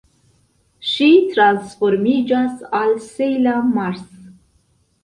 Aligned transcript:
Ŝi 0.91 1.09
transformiĝas 1.35 2.65
al 2.81 2.99
Sejla 3.13 3.55
Mars. 3.79 4.07